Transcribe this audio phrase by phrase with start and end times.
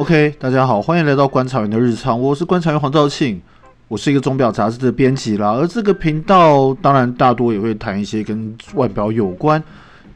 [0.00, 3.38] OK，大家好，欢迎来到观察员的日常，我是观察员黄兆庆，
[3.86, 9.62] 我是一个钟表杂志的编辑啦，而这个频道当然大多也会谈一些跟腕表有关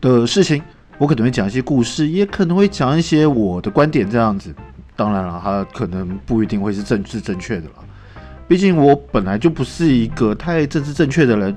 [0.00, 0.62] 的事情，
[0.96, 4.54] 我可能会讲一些故事，也可能会讲一些我的观点这样子，
[4.96, 7.74] 当然了，它可能不一定会是政治正确的啦，
[8.48, 11.54] 毕竟我本来就不是一个太政治正确的人。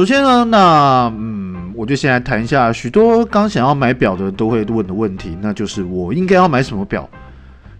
[0.00, 7.06] 首先呢，那嗯，我就先来谈一下许多刚想要买表的都会问的问题，那就是我应该要买什么表？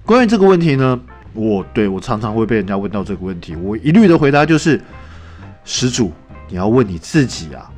[0.05, 1.01] 关于这个问题呢，
[1.33, 4.79] 我对我常常会被人家问到这个问题，我一律的回答就是：
[5.65, 6.13] 施主，
[6.51, 7.71] 你要问你自己啊，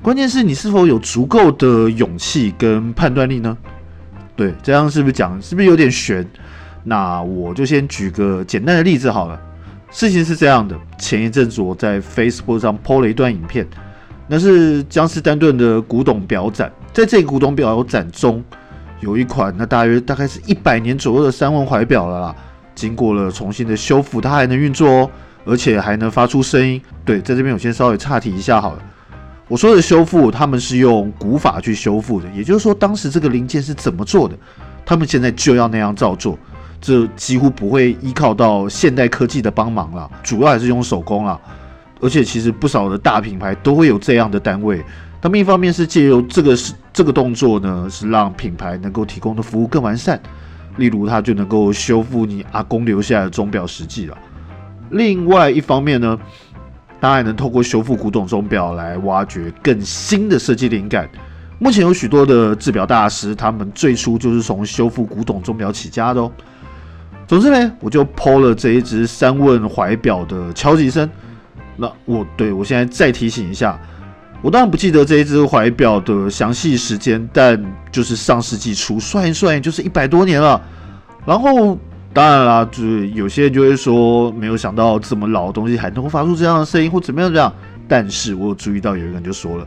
[0.00, 3.58] 关键是你是否有足够的勇气跟判断力呢？
[4.36, 6.24] 对，这样是不是讲是不是有点悬？
[6.84, 9.40] 那我就先举个简单的例子好了。
[9.90, 13.66] 事情是这样的，前一阵子我在 Facebook 上 po 了一段影片。
[14.28, 18.44] 那是江诗丹顿的古董表展，在这个古董表展中，
[19.00, 22.36] 有一款那大约大概是一百年左右的三问怀表了啦。
[22.74, 25.10] 经过了重新的修复，它还能运作哦，
[25.46, 26.80] 而且还能发出声音。
[27.04, 28.82] 对，在这边我先稍微岔题一下好了。
[29.48, 34.36] 我说的修复，他们是用古法去修复的，也就是说，当时这个零件是怎么做的，
[34.84, 36.38] 他们现在就要那样照做，
[36.80, 41.40] 这几乎不会依靠到现代科技的帮忙了，主要还是用手工了。
[42.00, 44.84] 而且其实不少的大品牌都会有这样的单位，
[45.20, 50.20] 他们一方面是借由这个是这个动作呢，是让品牌能够提供的服务更完善，
[50.76, 54.16] 例如它就能够修复你阿公留下的钟表实际了。
[54.90, 56.18] 另外一方面呢，
[57.00, 61.08] 当然能透过修复古董钟表来挖掘更新的设计灵感。
[61.58, 66.30] 目前有许多的制表大师，他们最初就是从修复古董钟表起家的哦。
[67.26, 71.10] 总之呢，我就剖了这一只三问怀表的敲击声。
[71.80, 73.80] 那我对我现在再提醒一下，
[74.42, 80.60] 我当然不记得这一只怀表的详细时间，但就是上世纪初算一算，就是一百多年了。
[81.24, 81.78] 然后
[82.12, 87.52] 当然啦，就是有些人就会说，没有想到这么老的东西还能够发出这样的声音，或怎么样这样。
[87.86, 89.66] 但是我有注意到有一个人就说了，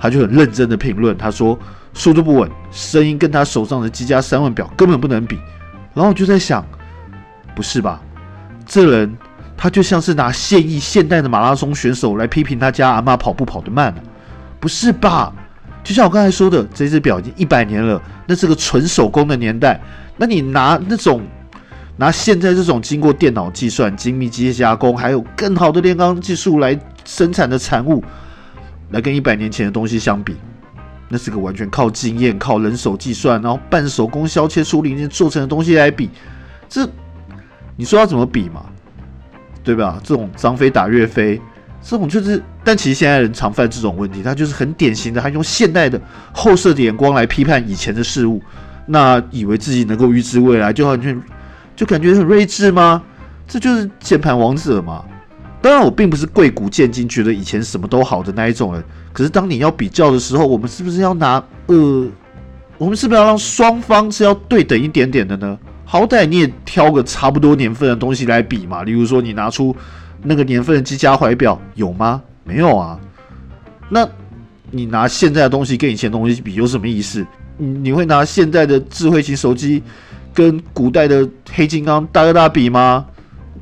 [0.00, 1.56] 他就很认真的评论，他说
[1.92, 5.38] 速度不稳，声音跟他手上的积家三万表根本不能比。
[5.94, 6.66] 然后我就在想，
[7.54, 8.02] 不是吧，
[8.66, 9.16] 这人。
[9.56, 13.94] 他就像是拿现役现代的马拉松选手来批评他家阿妈跑步跑得慢，
[14.60, 15.32] 不是吧？
[15.82, 19.80] 就像我刚才说的，这只表已经一百年了，那是个纯手工的年代。
[20.16, 21.22] 那你拿那种
[21.96, 28.02] 拿现在这种经过电脑计算、精密机械加工，还有更好的炼钢技术来生产的产物，
[28.90, 30.36] 来跟一百年前的东西相比，
[31.08, 36.08] 那是个完全靠经验、靠人手计算，然后半手工削切出零件做成的东西来比，
[36.68, 36.88] 这
[37.76, 38.64] 你说要怎么比嘛？
[39.64, 39.98] 对吧？
[40.04, 41.40] 这种张飞打岳飞，
[41.82, 46.00] 这种就是，但其实现在人常犯这种问题，他就是很典型的，他用现代的
[46.32, 48.40] 后设的眼光来批判以前的事物，
[48.86, 51.20] 那以为自己能够预知未来，就完全
[51.74, 53.02] 就感觉很睿智吗？
[53.48, 55.04] 这就是键盘王者嘛。
[55.60, 58.84] 当然，我并不是贵古见今，觉得以前什么都好的那一种人。
[59.14, 62.06] 可是当你要比较的时候，我们是不是要拿呃，
[62.76, 65.58] 我们是不是要让双方是要对等一点点的呢？
[65.94, 69.76] 好歹你也挑个差不多年份的东西来比嘛，例如说你拿出
[70.24, 72.20] 那个年份的机加怀表有吗？
[72.42, 72.98] 没有啊。
[73.88, 74.04] 那
[74.72, 77.24] 你拿现在的东西跟以前的东西比有什么意思？
[77.58, 79.80] 你你会拿现在的智慧型手机
[80.34, 83.06] 跟古代的黑金刚大哥大比吗？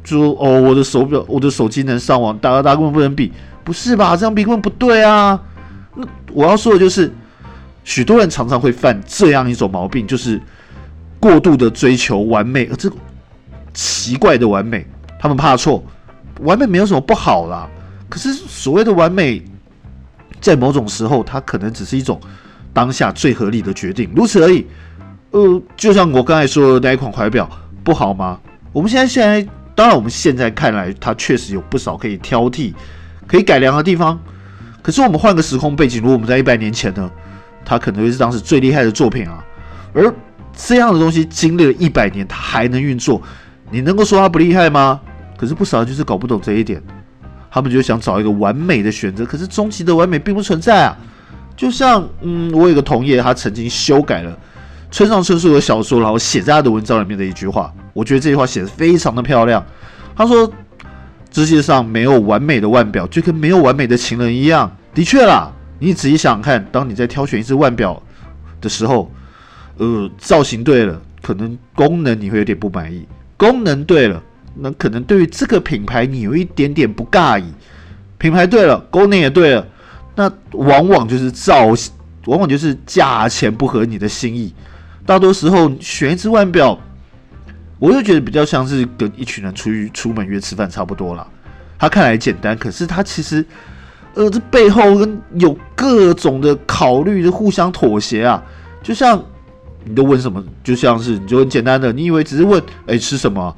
[0.02, 3.30] 就哦，我的手表，我的手机能上网，大哥大根本不能比，
[3.62, 4.16] 不是吧？
[4.16, 5.38] 这样比根本不对啊。
[5.94, 7.12] 那我要说的就是，
[7.84, 10.40] 许多人常常会犯这样一种毛病，就是。
[11.22, 12.90] 过度的追求完美，而这
[13.72, 14.84] 奇怪的完美，
[15.20, 15.80] 他们怕错。
[16.40, 17.68] 完美没有什么不好啦，
[18.08, 19.40] 可是所谓的完美，
[20.40, 22.20] 在某种时候，它可能只是一种
[22.72, 24.66] 当下最合理的决定，如此而已。
[25.30, 27.48] 呃，就像我刚才说的那一款怀表，
[27.84, 28.40] 不好吗？
[28.72, 32.74] 我们现在现在，当然我们现在看来，它确实有不少可以挑剔、
[33.28, 34.18] 可以改良的地方。
[34.82, 37.08] 可是我们换个时空背景，如果我们在一百年前呢，
[37.64, 39.44] 它可能会是当时最厉害的作品啊，
[39.94, 40.12] 而。
[40.54, 43.20] 这样的东西经历了一百年，它还能运作，
[43.70, 45.00] 你能够说它不厉害吗？
[45.36, 46.80] 可是不少人就是搞不懂这一点，
[47.50, 50.96] 他们就想找一个完美的选择，可是终极的完美并不存在啊。
[51.56, 54.38] 就像，嗯，我有个同业，他曾经修改了
[54.90, 59.64] 村上春树的小说，然后写在他的文章里面的一句话，我觉得这句话写的非常的漂亮。
[60.14, 60.50] 他说
[61.32, 68.00] ：“世界上没有完美的腕表，就跟没有完美的情人一样。”的确啦，你仔细想想看，当你在挑选一只腕表
[68.60, 69.10] 的时候。
[69.78, 74.22] 呃，造型对了，可能功能你会有点不满意；功能对了，
[74.54, 77.44] 那可能对于这个品牌你有一点点不尬意。
[78.18, 79.66] 品牌对了，功能也对了，
[80.14, 81.92] 那往往就是造型，
[82.26, 84.54] 往往就是价钱不合你的心意。
[85.04, 86.78] 大多时候选一只腕表，
[87.80, 91.26] 我就觉得比较像是跟一群人出去出门约吃饭差不多啦。
[91.78, 93.44] 他看来简单，可是他其实，
[94.14, 98.40] 呃，这背后跟有各种的考虑的互相妥协啊。
[98.84, 99.20] 就像
[99.84, 103.54] 你都问什么，就像是你就很简单的，你以为只是问，哎，吃什么？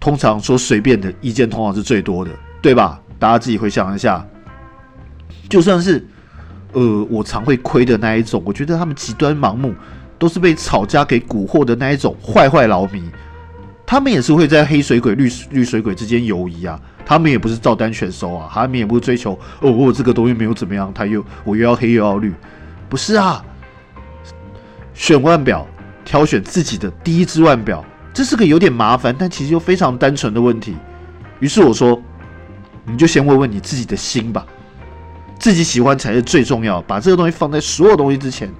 [0.00, 2.30] 通常说随便的意见通常是最多的，
[2.60, 3.00] 对吧？
[3.20, 4.26] 大家自己回想一下，
[5.48, 6.04] 就算是
[6.72, 9.72] 呃，我常会亏的那一种，我觉得他们极端盲目，
[10.18, 13.00] 都是被吵架给蛊惑的那一种坏坏劳迷，
[13.86, 16.80] 他们也是会在黑水鬼、绿绿水鬼之间游移啊。
[17.04, 22.32] 他们也不是照单全收啊，他们也不是追求哦，我这个东西没有怎么样，他又我又要黑又要绿，
[22.88, 23.44] 不是啊。
[24.94, 25.66] 选腕表，
[26.04, 27.84] 挑选自己的第一只腕表。
[28.14, 30.76] 这是个有点麻烦，但其实又非常单纯的问题。
[31.40, 32.00] 于是我说
[32.84, 34.46] ：“你就先问问你自己的心吧，
[35.38, 36.80] 自己喜欢才是最重要。
[36.82, 38.50] 把这个东西放在所有东西之前。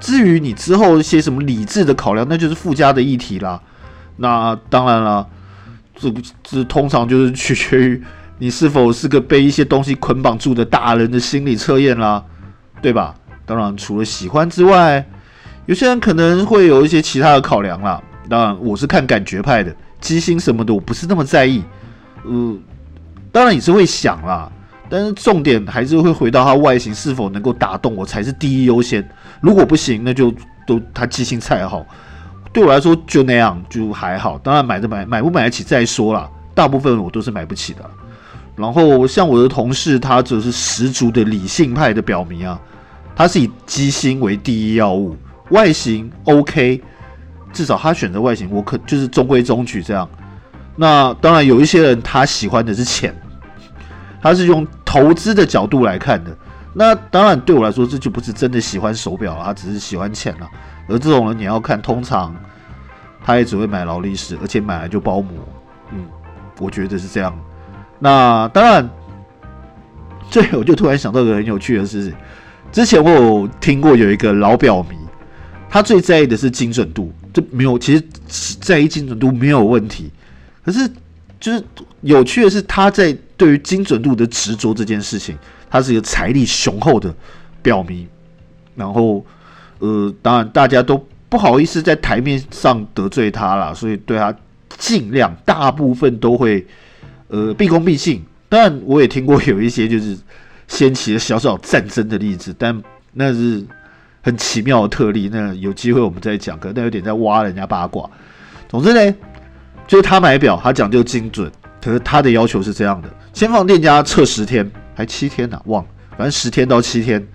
[0.00, 3.60] 至于你之后一些什么理智的考量，那就是附加的议题啦。
[4.16, 5.28] 那当然了，
[5.94, 6.12] 这
[6.42, 8.02] 这通常就是取决于
[8.38, 12.24] 你是否是个被一些东西捆绑住的大人的心理测验啦，
[12.82, 13.14] 对吧？
[13.46, 15.06] 当然，除了喜欢之外，
[15.70, 21.62] 有些人可能会有一些其他的考量啦。”当然，我是看感觉派的，机芯什么的我不是那么在意。
[22.24, 22.56] 呃，
[23.30, 24.50] 当然也是会想啦，
[24.88, 29.08] 但是重点还是会回到它外形是否能够打动我才是第一优先。
[29.40, 30.34] 如果不行，那就
[30.66, 31.86] 都它机芯再好，
[32.52, 34.36] 对我来说就那样就还好。
[34.38, 37.88] 当然买的买买不买得起再说啦，大部分我都是买不起的。
[38.56, 42.60] 然后像我的同事，他则是十足的理性派的表明啊，
[43.14, 45.16] 他是以机芯为第一要务，
[45.50, 46.82] 外形 OK。
[47.52, 50.08] 至少他选择外形，我可就是中规中矩这样。
[50.76, 53.12] 那当然有一些人他喜欢的是钱，
[54.22, 56.30] 他是用投资的角度来看的。
[56.72, 60.48] 那当然对我来说，这就不是真的喜欢手表了，他只是喜欢钱了。
[60.86, 62.32] 而这种人你要看，通常
[63.24, 65.32] 他也只会买劳力士，而且买来就包膜。
[65.90, 66.04] 嗯，
[66.60, 67.36] 我觉得是这样。
[67.98, 68.88] 那当然，
[70.30, 72.14] 最后我就突然想到一个很有趣的事，
[72.70, 74.99] 之前我有听过有一个老表迷。
[75.72, 78.02] 他最在意的是精准度，这没有，其实
[78.60, 80.10] 在意精准度没有问题。
[80.64, 80.90] 可是，
[81.38, 81.62] 就是
[82.00, 85.38] 有趣的是，他在对于精准度的执着这件事情，
[85.70, 87.14] 他是一个财力雄厚的
[87.62, 88.04] 表明。
[88.74, 89.24] 然后，
[89.78, 94.34] 呃，当然大家都不好意思在台面上得罪他了，所以对他
[94.76, 96.66] 尽量大部分都会
[97.28, 98.20] 呃毕恭毕敬。
[98.48, 100.18] 当然，我也听过有一些就是
[100.66, 102.82] 掀起了小小战争的例子，但
[103.12, 103.64] 那是。
[104.22, 106.58] 很奇妙的特例，那有机会我们再讲。
[106.58, 108.08] 可那有点在挖人家八卦。
[108.68, 109.14] 总之呢，
[109.86, 111.50] 就是他买表，他讲究精准。
[111.82, 117.26] 可是他的要求是这样的：先放店家测十天，还七天呢，忘了，反正十天到七天，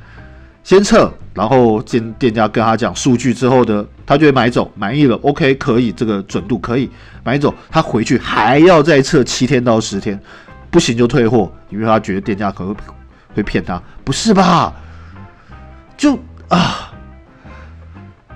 [0.64, 6.88] 先测，然后店店家跟他讲数据之后的，他就会买走，满意了，OK，可以，这个准度可以
[7.24, 7.52] 买走。
[7.72, 10.20] 他回去还要再测七天到十天，
[10.70, 12.76] 不行就退货，因为他觉得店家可能
[13.34, 14.72] 会骗他，不是吧？
[15.98, 16.20] 就。
[16.50, 16.92] 啊，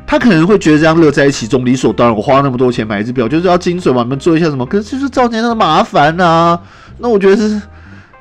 [0.07, 2.15] 他可能会觉得这样乐在其中，理所当然。
[2.15, 4.65] 我花那么多钱买一只表，就是要精准嘛，你们做一下什么？
[4.65, 6.59] 可是就是造成他的麻烦呐。
[6.97, 7.61] 那我觉得是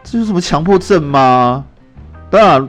[0.04, 1.64] 这是什么强迫症吗？
[2.30, 2.68] 当然，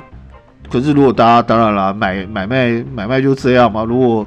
[0.71, 3.83] 可是如果大家当然啦，买买卖买卖就这样嘛。
[3.83, 4.25] 如果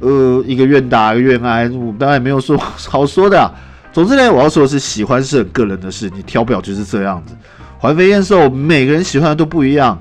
[0.00, 2.56] 呃一个愿打一个愿挨，我当然也没有说
[2.88, 3.38] 好说的。
[3.38, 3.50] 啊
[3.92, 6.08] 总之呢，我要说的是，喜欢是很个人的事。
[6.14, 7.34] 你挑表就是这样子，
[7.78, 9.98] 环肥燕瘦，每个人喜欢的都不一样。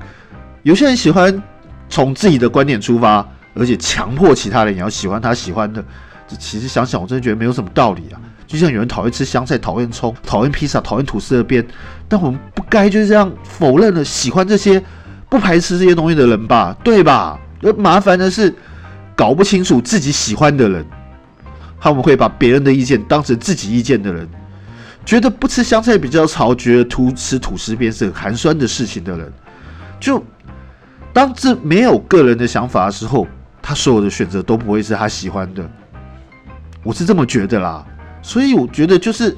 [0.63, 1.43] 有些人喜欢。
[1.89, 5.83] 从自己的观点出发，而且强迫其他人也要喜欢他喜欢的，
[6.27, 8.21] 这其实想想我真的觉得没有什么道理啊！
[8.45, 11.65] 就像有人讨厌吃香菜、讨厌葱、讨厌披萨、讨厌吐司的边，
[12.07, 14.81] 但我们不该就是这样否认了喜欢这些、
[15.29, 16.75] 不排斥这些东西的人吧？
[16.83, 17.39] 对吧？
[17.61, 18.53] 而麻烦的是，
[19.15, 20.85] 搞不清楚自己喜欢的人，
[21.79, 24.27] 他们会把别人的意见当成自己意见的人，
[25.05, 29.33] 觉得不吃香菜比较潮，觉得吐吃吐司边是很寒酸的事情的人，
[29.99, 30.23] 就。
[31.11, 33.27] 当这没有个人的想法的时候，
[33.61, 35.69] 他所有的选择都不会是他喜欢的。
[36.83, 37.85] 我是这么觉得啦，
[38.21, 39.35] 所以我觉得就是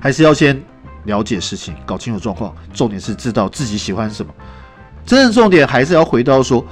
[0.00, 0.60] 还是要先
[1.04, 2.54] 了解事情，搞清楚状况。
[2.72, 4.32] 重点是知道自己喜欢什么。
[5.04, 6.64] 真正重点还是要回到说，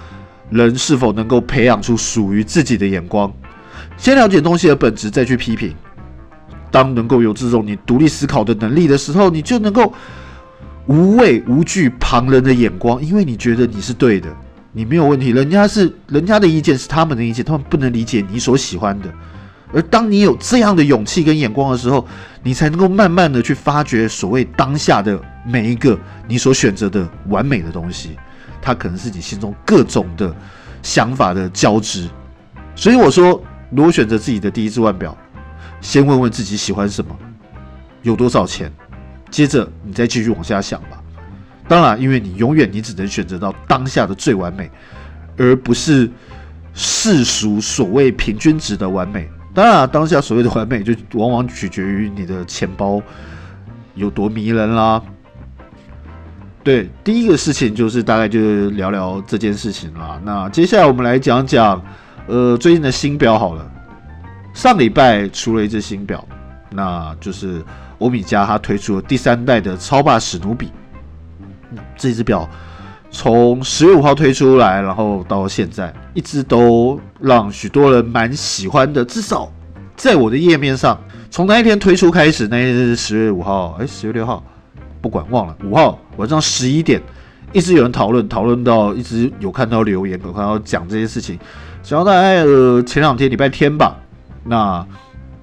[0.51, 3.33] 人是否能够培养出属于自己的眼光。
[3.97, 5.75] 先了解东西的本质，再去批评。
[6.71, 9.93] 当能够有这种你独立思考的能力的时候，你就能够。
[10.89, 14.29] 无畏无惧旁人的眼光，因为你觉得你是对的，
[14.73, 15.31] 你没有问题。
[15.31, 19.13] 人家是人家的意见是他们的意见，他们不能理解你所喜欢的。
[19.71, 22.07] 而当你有这样的勇气跟眼光的时候，
[22.43, 28.17] 你才能够慢慢的去发掘所谓当下的每一个你所选择的完美的东西，
[28.63, 30.35] 它可能是你心中各种的
[30.83, 32.09] 想法的交织。
[32.75, 35.15] 所以我说，如果选择自己的第一只腕表，
[35.83, 37.15] 先问问自己喜欢什么，
[38.01, 38.73] 有多少钱，
[39.31, 41.03] 接着你再继续往下想吧。
[41.67, 44.71] 当然，因为你永远你只能选择到当下的最完美，
[45.37, 46.11] 而不是
[46.73, 49.29] 世俗所谓平均值的完美。
[49.55, 53.03] 当然，当下所谓的完美，就往往取决于你的钱包
[53.95, 55.03] 有多迷人啦。
[56.65, 60.21] 对，第一个事情就是大概就聊聊这件事情啦。
[60.25, 61.83] 那接下来我们来讲讲，
[62.27, 63.71] 呃，最近的新表好了。
[64.55, 66.27] 上礼拜出了一只新表，
[66.71, 67.65] 那就是
[67.99, 70.71] 欧米茄它推出了第三代的超霸史努比。
[71.97, 72.49] 这只表
[73.11, 79.05] 从十月五号推出来，然后到现在一直都让许多人蛮喜欢的。
[79.05, 79.51] 至少
[79.97, 80.99] 在我的页面上，
[81.31, 84.43] 从那一天推出开始，那一天是十月五号，哎，十月六号，
[85.01, 87.03] 不管忘了，五号晚上十一点，
[87.53, 91.39] 一直有人讨论，讨论到一直有看到留言，有看到讲这些事情。
[91.83, 93.97] 讲到大概呃前两天礼拜天吧，
[94.45, 94.87] 那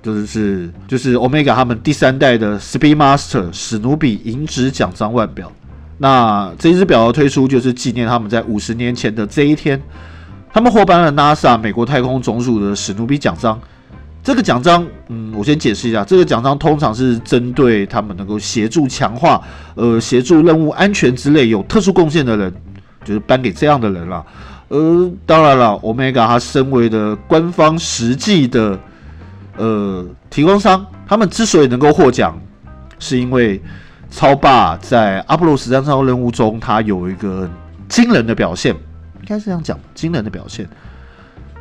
[0.06, 5.52] 就是是就是 Omega 他们第三代的 Speedmaster 史努比银质奖章腕表。
[5.98, 9.82] 那这只表的推出，就是纪念他们在五十年前的这一天，
[10.54, 13.60] 他们获颁了 NASA 美国太空总署的史努比奖章。
[14.22, 19.42] 这个奖章，嗯，我先解释一下，这个奖章通常是针对他们能够协助强化、
[19.74, 22.54] 呃，协助任务安全之类有特殊贡献的人，
[23.04, 24.24] 就是颁给这样的人了。
[24.68, 28.80] 呃，当然了，Omega 它身为的官方实际的
[29.58, 32.40] 呃提供商，他们之所以能够获奖，
[33.00, 33.62] 是因为。
[34.12, 37.50] 超霸在阿波罗十三号任务中，他有一个
[37.90, 40.66] 惊人的表现，应该是这样讲，惊人的表现。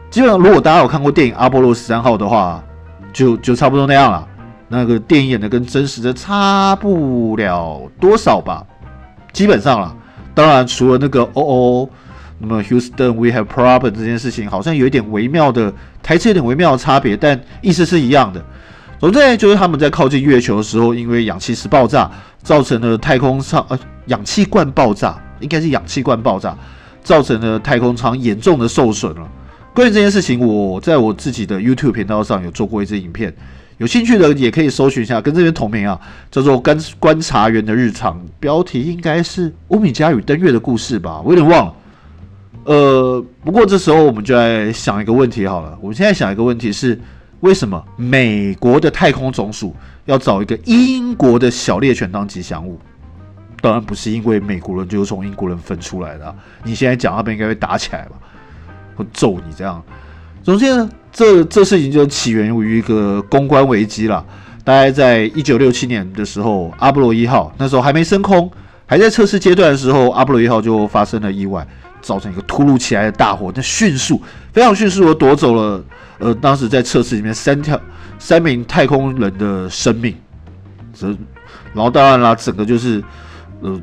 [0.09, 2.63] 基本上，如果大家有看过电影《阿波罗十三号》的话，
[3.13, 4.29] 就就差不多那样了。
[4.69, 8.65] 那个电影演的跟真实的差不了多少吧，
[9.33, 9.97] 基本上了。
[10.33, 11.89] 当然，除了那个哦哦，
[12.47, 15.73] 那么 Houston we have problem 这件事情，好像有一点微妙的
[16.03, 18.45] 台词，有点微妙的差别，但意思是一样的。
[18.99, 22.11] 总之，就是他们在靠近月球的时候，因为氧气室爆炸。
[22.45, 26.55] 造成了太空舱呃氧气罐爆炸，应该是氧气罐爆炸，
[27.03, 29.27] 造成了太空舱严重的受损了。
[29.75, 33.35] 关于这件事情，我在我自己的 YouTube 频道上有做过一支影片，
[33.79, 35.99] 有兴趣的也可以搜寻一下，跟这边同名啊，
[36.31, 41.75] 叫做《观观察员的日常》，标题应该是欧米伽与登月的故事吧，我有点忘了。
[42.65, 46.99] 呃，不过这时候我们就来想一个问题好了，我们现在想一个问题是。
[47.41, 52.79] 为什么美国的太空总署要找一个英国的小猎犬当吉祥物？
[53.61, 56.35] 当然不是因为美国人就是从英国人分出来的。
[56.63, 58.13] 你现在讲，他们应该会打起来吧？
[58.97, 59.83] 会揍你这样。
[60.43, 64.25] 总之呢，这这事情就起源于一个公关危机了。
[64.65, 68.51] 大概在一九六七年的时候，阿波罗一号那时候还没升空，
[68.87, 71.67] 还在测试阶段的时候，阿波罗一号就发生了意外。
[72.05, 74.21] 造成一个突如其来的大火，那迅速、
[74.53, 75.83] 非常迅速的夺走了，
[76.19, 77.81] 呃，当时在测试里面三条、
[78.19, 80.15] 三名太空人的生命。
[80.93, 81.09] 这，
[81.73, 83.03] 然后当然啦，整个就是，
[83.63, 83.81] 呃，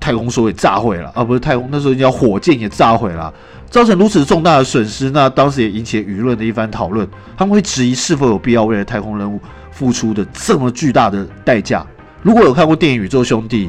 [0.00, 3.32] 太空梭也炸毁了，啊，不是太空，那时候叫火箭也炸毁了，
[3.68, 7.06] 造成如此重大的损失，那当时也引起舆论的一番讨论。
[7.36, 9.38] 他们会质疑是否有必要为了太空任务
[9.70, 11.86] 付出的这么巨大的代价。
[12.22, 13.66] 如果有看过电影《宇宙兄弟》，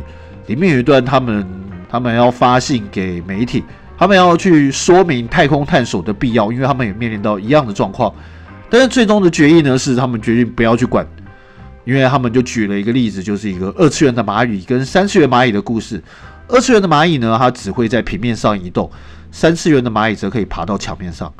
[0.47, 1.45] 里面有一段他们
[1.87, 3.63] 他们要发信给媒体。
[3.99, 8.11] 他们要去说明太空探索的必要，因为他们也面临到一样的状况。
[8.69, 11.05] 但是最终的决议呢，是他们决定不要去管，
[11.83, 16.01] 因为他们就举了一个例子，就是一个二次元的蚂蚁跟三次元蚂蚁的故事。
[16.47, 18.89] 二次元的蚂蚁呢，它只会在平面上移动；
[19.31, 21.31] 三次元的蚂蚁则可以爬到墙面上。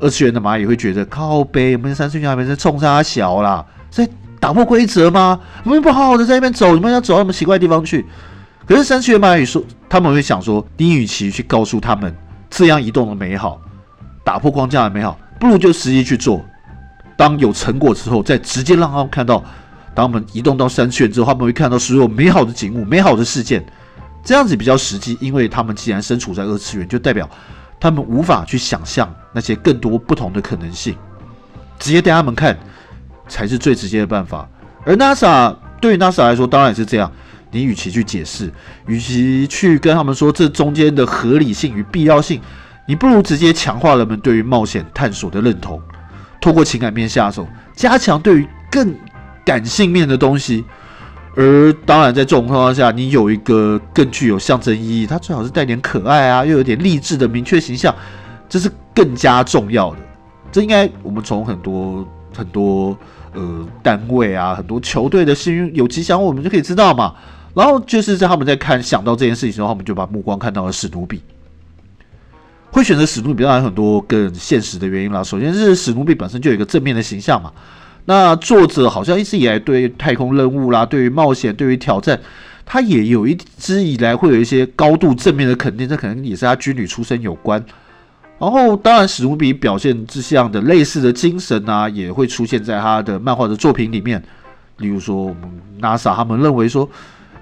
[0.00, 4.08] 二次元的蚂蚁会觉得靠背，我们三次元那边在冲它小啦，在
[4.40, 5.38] 打破规则吗？
[5.62, 8.04] 我们不好好的在那边走，你们要走到什么奇怪的地方去？
[8.70, 12.14] 可是三次元蚂蚁说，他们会想说，你与其去告诉他们
[12.48, 13.60] 这样移动的美好，
[14.22, 16.40] 打破框架的美好，不如就实际去做。
[17.16, 19.44] 当有成果之后，再直接让他们看到，
[19.92, 23.60] 当我们移动到三区之后，他们会看到所有美好的景物、美好的事件，
[24.22, 25.18] 这样子比较实际。
[25.20, 27.28] 因为他们既然身处在二次元，就代表
[27.80, 30.94] 他们无法去想象那些更多不同的可能性。
[31.80, 32.56] 直接带他们看，
[33.26, 34.48] 才是最直接的办法。
[34.84, 37.10] 而 NASA 对于 NASA 来说，当然也是这样。
[37.50, 38.52] 你与其去解释，
[38.86, 42.40] 与其去跟他们说这中间的合理性与必要性，
[42.86, 45.80] 你不如直接强化人们对于冒险探索的认同，
[46.40, 48.94] 透过情感面下手，加强对于更
[49.44, 50.64] 感性面的东西。
[51.36, 57.94] 而当然，在这种情况下，你有一个更具有象征意义，它最好是带点可爱啊，又有点励志的明确形象，
[58.48, 59.98] 这是更加重要的。
[60.50, 62.04] 这应该我们从很多
[62.36, 62.98] 很多
[63.32, 67.14] 呃单位啊，很多球队的幸运有吉祥物，我们就可以知道嘛。
[67.54, 71.20] 然后就是在他们在看想到这件事情的时候，他们就把目光看到了史努比。
[72.70, 75.24] 会选择史努比，当然很多更现实的原因啦。
[75.24, 77.52] 首先是史努比本身就有一个正面的形象嘛。
[78.04, 82.18] 那作者好像一直以来对太空任务啦、对于冒险、对于挑战，
[82.64, 87.62] 他也有一直以来会有一些高度正面的肯定，这可能也是他军旅出身有关。
[88.38, 94.22] 然后，当然史努比表现这样的类似的精神啊，也会出现在他的漫画的作品里面。
[94.78, 96.88] 例如说，我们 NASA 他们认为说，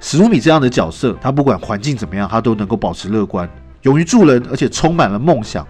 [0.01, 3.49] 史努比这样的角色，他不管环境怎么样，他都能够保持乐观。
[3.83, 5.67] 勇于助人，而且充满了梦想。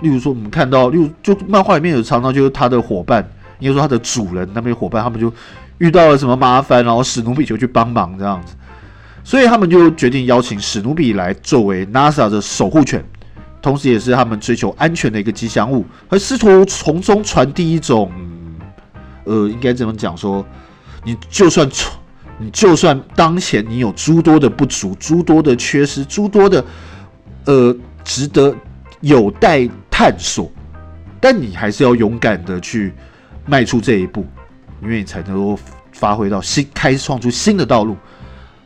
[0.00, 3.26] 例如说，我们看到，例如就漫画里面有常常就是他的伙伴，
[3.58, 5.32] 应该说他的主人那边伙伴，他们就
[5.78, 8.54] 遇到了什么麻烦，然后史努比就去帮忙这样子。
[9.24, 13.04] 所以他们就决定邀请史努比来作为 NASA 的守护犬，
[13.60, 18.10] 同时也是他们追求安全的一个吉祥物，而试图从中传递一种，
[19.24, 20.46] 呃，应该怎么讲说，
[21.04, 21.92] 你就算从
[22.38, 26.64] 你就算当前你有诸多的不足、诸多的缺失、诸多的。
[27.44, 28.54] 呃，值得
[29.00, 30.52] 有待探索，
[31.18, 32.92] 但你还是要勇敢的去
[33.46, 34.26] 迈出这一步，
[34.82, 35.58] 因为你才能够
[35.92, 37.96] 发挥到新，开创出新的道路。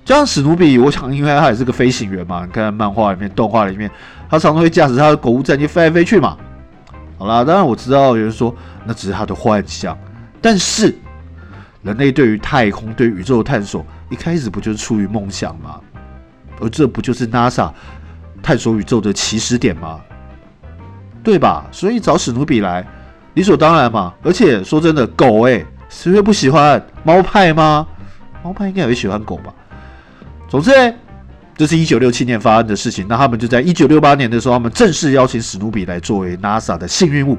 [0.05, 3.89] 就像史努比，我想，因为他也是个飞行员嘛，你看漫画里面、动画里面，
[4.29, 6.37] 他常常会驾驶他的狗物战机飞来飞去嘛。
[7.19, 8.53] 好啦，当然我知道有人说
[8.85, 9.97] 那只是他的幻想，
[10.41, 10.93] 但是
[11.83, 15.81] 人类对于太空、对宇宙的探索，一开始不就是出于梦想吗？
[16.61, 17.71] 而这不就是 NASA？
[18.43, 20.01] 探索宇宙的起始点吗？
[21.23, 21.65] 对吧？
[21.71, 22.87] 所以找史努比来，
[23.35, 24.13] 理所当然嘛。
[24.23, 26.85] 而且说真的，狗哎，谁会不喜欢？
[27.05, 27.87] 猫派吗？
[28.43, 29.55] 猫派应该也会喜欢狗吧。
[30.49, 30.71] 总之，
[31.57, 33.07] 这是一九六七年发生的事情。
[33.09, 37.39] 那他们就在一九六八年的时候，他们正式邀请史努比来作为 NASA 的幸运物。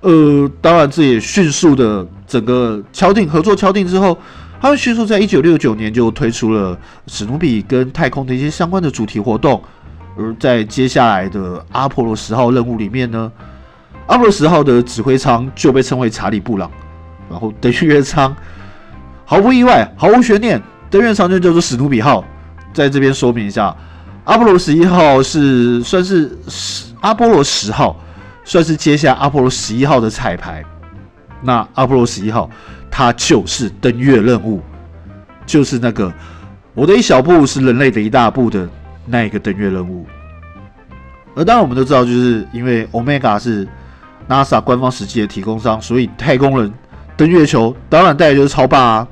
[0.00, 4.16] 呃，当然这也迅速的整个敲定合作敲定之后，
[4.60, 9.62] 他们迅速在一九六九年就推出了史努比跟太空的一些相关的主题活动。
[10.18, 13.30] 而在接下来的阿波罗十号任务里面呢，
[14.06, 16.70] 阿波罗十号的指挥舱就被称为查理布朗，
[17.28, 18.34] 然后登月舱
[19.24, 22.24] 毫不意外、毫无悬念，登月舱就叫做史努比号。
[22.72, 23.76] 在这边说明一下，
[24.24, 26.38] 阿波罗十一号是算是
[27.00, 27.94] 阿波罗十号
[28.46, 30.64] 算是接下阿波罗十一号的彩排。
[31.42, 32.48] 那阿波罗十一号
[32.90, 34.62] 它就是登月任务，
[35.44, 36.10] 就是那个
[36.72, 38.66] 我的一小步是人类的一大步的。
[39.08, 40.04] 那一个登月任务，
[41.36, 43.64] 而当然我们都知道，就是因为 Omega 是
[44.28, 46.72] NASA 官方实际的提供商，所以太空人
[47.16, 49.08] 登月球当然带的就是超霸啊。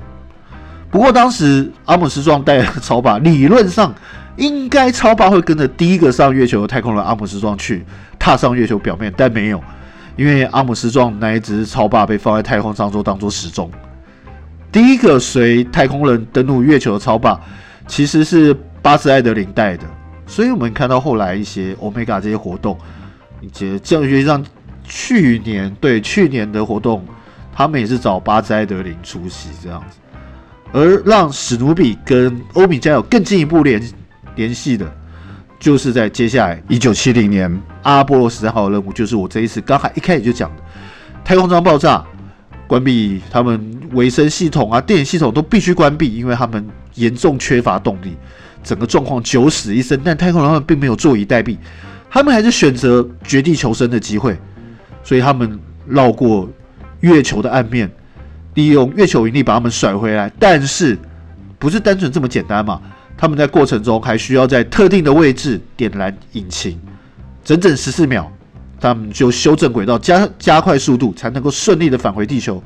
[0.91, 3.95] 不过当时阿姆斯壮带的超霸，理论上
[4.37, 7.85] 应该超霸会跟着第一个上月球的太空人阿姆斯壮去
[8.19, 9.63] 踏上月球表面，但没有，
[10.17, 13.71] 因为阿姆斯壮那一只超霸被放在太空上做当做时钟。
[14.71, 17.41] 第一个随太空人登陆月球的超霸，
[17.87, 18.57] 其实是。
[18.85, 19.85] 巴斯艾德林带的，
[20.27, 22.77] 所以我们看到后来一些 Omega 这些活动，
[23.41, 24.45] 以及教育学上
[24.85, 27.03] 去年对去年的活动，
[27.51, 29.97] 他们也是找巴斯艾德林出席这样子，
[30.71, 33.83] 而让史努比跟欧米伽有更进一步联
[34.37, 34.87] 联系的，
[35.59, 40.63] 就是在接下来一九七零年阿波罗十三号任务，就是我这一次刚才一开始就讲的
[41.25, 42.05] 太空舱爆炸，
[42.67, 48.17] 关闭他们维生系统啊、电影系统都必须关闭，因为他们严重缺乏动力。
[48.63, 51.59] 整个状况九死一生，但太空人们并没有坐以待毙，
[52.09, 54.35] 他们还是选择绝地求生的机会，
[55.03, 56.49] 所以他们绕过
[57.01, 57.91] 月球的岸面，
[58.55, 60.33] 利用月球引力把他们甩回来。
[60.39, 60.99] 但是
[61.59, 62.81] 不是单纯这么简单嘛？
[63.17, 66.79] 他们在过程中还需要在特定的位置点燃引擎，
[67.45, 68.31] 整整十四秒，
[68.81, 72.63] 他们就修正轨道，加加快速度，才能够顺利的返回地球。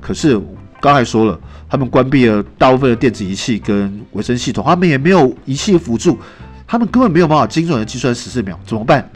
[0.00, 0.40] 可是。
[0.82, 6.18] 刚才说了，他们关闭了大部分的电子仪器跟维生系统，他们也没有仪器辅助，
[6.66, 9.06] 他们根本没有办法精准的计算十四秒，怎么办？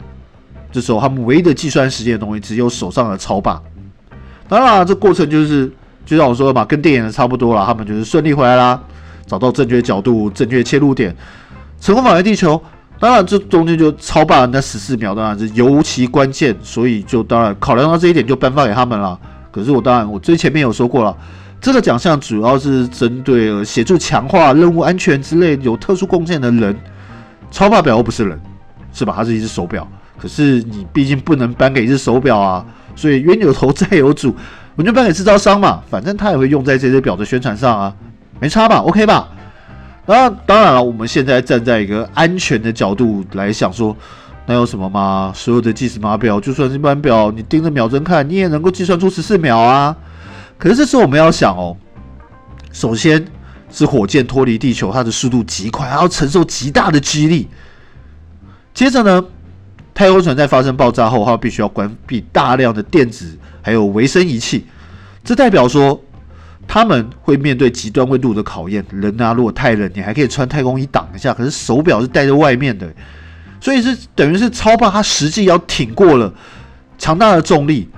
[0.71, 3.59] 这时候他们唯一的计算时间的东西只有手上的超霸。
[4.47, 5.67] 当然，这过程就是
[6.05, 8.79] 就像我说的嘛，跟电影的差不多了，他们就是顺利回来啦，
[9.25, 11.15] 找到正确角度、正确切入点，
[11.79, 12.61] 成功返回地球。
[12.97, 19.19] 当然，这中间就超霸那十四秒当然是尤其关键，所以就当然考量到这一点，就颁发给他们了。
[19.51, 21.15] 可是我当然我最前面有说过了。
[21.59, 26.77] 这个奖项主要是针对协助强化任务安全之类有特殊贡献的人。
[27.51, 28.39] 超霸表又不是人，
[28.93, 29.13] 是吧？
[29.15, 29.87] 它是一只手表。
[30.17, 34.33] 可是你毕竟不能颁给一只手表啊，所以冤有头债有主，
[34.75, 35.81] 我就颁给制造商嘛。
[35.89, 37.93] 反正他也会用在这只表的宣传上啊，
[38.39, 39.29] 没差吧？OK 吧？
[40.05, 43.95] 那当然了，我们现在站在一个安全的角度来想说，
[44.45, 45.33] 那有什么吗？
[45.35, 49.95] 所有的计时码表，就算是一般表，你盯着秒针看，你也能够计算出十四秒啊。
[50.57, 51.75] 可是这时候我们要想哦，
[52.71, 53.25] 首先
[53.71, 57.47] 是火箭脱离地球，它的速度极快，还要承受极大的激励。
[58.75, 59.25] 接着呢，
[59.93, 64.67] 太空船在发生爆炸后，它必须要关闭大量的电子还有维生仪器，
[65.23, 65.99] 这代表说
[66.67, 68.83] 他们会面对极端温度的考验。
[68.91, 72.91] 人啊，如果太冷，你还可以穿太空衣挡一下，可是手表是戴在外面的，
[73.59, 76.33] 所以是等于是超霸，它实际要挺过了
[76.97, 77.89] 强大的重力，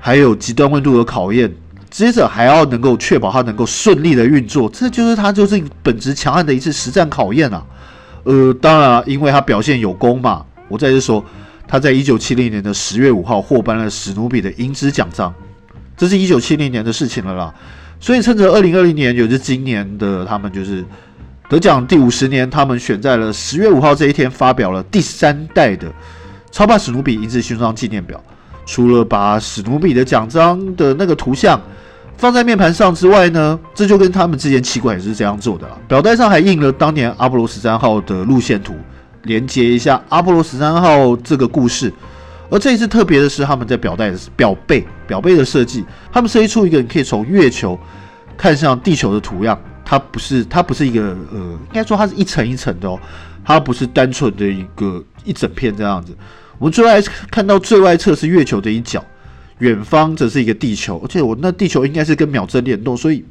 [0.00, 1.52] 还有极端温度的考验。
[1.90, 7.64] 接着还要能够确保它能够顺利的运作，这就是它就是本质强悍的一次实战考验啊。
[8.24, 11.24] 呃，当然，因为它表现有功嘛，我再次说，
[11.66, 15.32] 他在一九七零年的十月五号获颁了史努比的英姿奖章，
[15.96, 17.54] 这是一九七零年的事情了啦。
[18.00, 20.84] 所以趁着二零二零年，也就是今年的他们就是
[21.48, 25.86] 得奖第五十年，他们选在了十月五号这一天发表了第三代的
[26.50, 28.22] 超霸史努比银质勋章纪念表。
[28.66, 31.60] 除了把史努比的奖章的那个图像。
[32.18, 35.78] 放在面盘上之外呢，这就跟他们之前奇怪也是这样做的了。
[35.86, 38.74] 表带上还印了当年阿波罗十三号的路线图，
[39.22, 41.92] 连接一下阿波罗十三号这个故事。
[42.50, 47.78] 而这一次特别的是，他们在表带的表背表背的设计，他们设计出一个你可以从月球
[48.36, 49.58] 看向地球的图样。
[49.84, 53.00] 它不是它不是一个呃，应该说它是一层一层的哦，
[53.44, 56.14] 它不是单纯的一个一整片这样子。
[56.58, 59.02] 我们最外看到最外侧是月球的一角。
[59.60, 63.24] 远方则是一个地球，而且我那地球应该是跟秒针联动，所以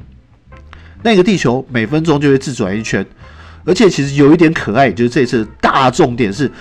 [1.01, 3.05] 那个地球每分钟就会自转一圈。
[3.63, 6.51] 而且其实有一点可爱，就是这一次大重点是，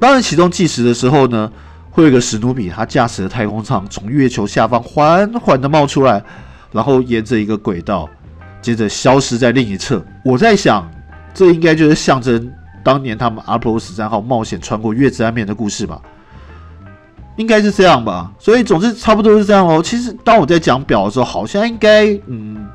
[0.00, 1.52] 当然启动计时的时候呢，
[1.92, 6.20] 会有一个史努比，他驾驶的太空舱从月球下方缓缓的冒出来，
[6.72, 8.08] 然后沿着一个轨道，
[8.60, 10.02] 接着消失在另一侧。
[10.24, 10.90] 我在想，
[11.34, 12.50] 这应该就是象征
[12.82, 16.00] 当年他们阿波罗十三号冒险穿过月之暗面的故事吧。
[17.36, 19.82] 应该是这样吧，所以总之差不多是这样哦。
[19.82, 22.66] 其实当我在讲表的时候，好像应该嗯，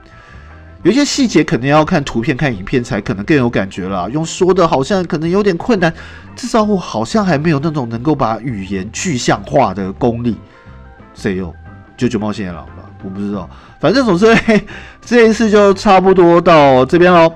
[0.83, 4.07] 有一些细节可能要看图片、看影片才可能更有感觉啦。
[4.11, 5.93] 用说的好像可能有点困难，
[6.35, 10.37] 至少我好像还没有那种能够把语言具象化的功力。
[11.13, 11.53] 谁有？
[11.97, 12.83] 九九冒险野狼吧？
[13.03, 13.49] 我不知道。
[13.79, 14.25] 反正总之
[15.01, 17.33] 这一次就差不多到这边喽，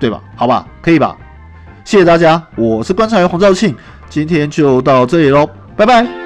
[0.00, 0.20] 对吧？
[0.34, 1.16] 好吧，可以吧？
[1.84, 3.74] 谢谢大家，我是观察员黄兆庆，
[4.08, 6.25] 今天就到这里喽，拜拜。